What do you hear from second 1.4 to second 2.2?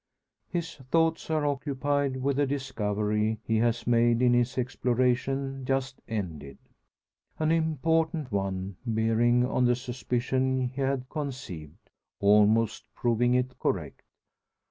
occupied